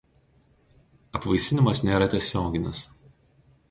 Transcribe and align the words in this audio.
Apvaisinimas 1.21 1.85
nėra 1.91 2.11
tiesioginis. 2.17 2.85